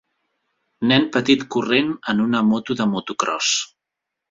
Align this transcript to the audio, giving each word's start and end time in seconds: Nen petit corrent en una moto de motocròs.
Nen 0.91 1.05
petit 1.17 1.43
corrent 1.57 1.93
en 2.15 2.25
una 2.25 2.43
moto 2.55 2.79
de 2.83 2.91
motocròs. 2.97 3.55